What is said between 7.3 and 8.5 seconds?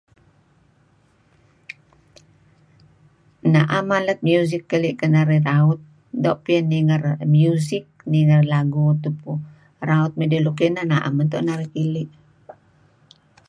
music ninger